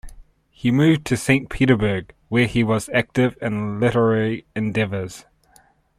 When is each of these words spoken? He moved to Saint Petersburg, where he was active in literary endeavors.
He 0.49 0.71
moved 0.71 1.05
to 1.05 1.15
Saint 1.15 1.51
Petersburg, 1.51 2.15
where 2.27 2.47
he 2.47 2.63
was 2.63 2.89
active 2.89 3.37
in 3.39 3.79
literary 3.79 4.47
endeavors. 4.55 5.25